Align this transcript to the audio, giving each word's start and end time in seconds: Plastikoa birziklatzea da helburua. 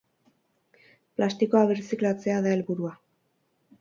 Plastikoa 1.19 1.63
birziklatzea 1.73 2.39
da 2.47 2.55
helburua. 2.57 2.95